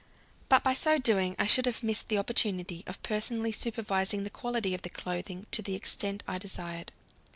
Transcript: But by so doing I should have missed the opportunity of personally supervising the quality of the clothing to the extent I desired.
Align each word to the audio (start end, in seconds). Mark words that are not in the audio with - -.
But 0.49 0.63
by 0.63 0.73
so 0.73 0.97
doing 0.97 1.35
I 1.37 1.45
should 1.45 1.67
have 1.67 1.83
missed 1.83 2.07
the 2.07 2.17
opportunity 2.17 2.83
of 2.87 3.03
personally 3.03 3.51
supervising 3.51 4.23
the 4.23 4.31
quality 4.31 4.73
of 4.73 4.81
the 4.81 4.89
clothing 4.89 5.45
to 5.51 5.61
the 5.61 5.75
extent 5.75 6.23
I 6.27 6.39
desired. 6.39 6.91